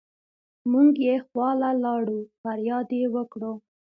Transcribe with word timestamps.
مونږ 0.71 0.91
يې 1.07 1.15
خواله 1.27 1.69
لاړو 1.83 2.19
فرياد 2.41 2.89
يې 2.99 3.07
وکړو 3.15 3.53